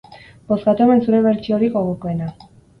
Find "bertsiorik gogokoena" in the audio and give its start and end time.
1.27-2.35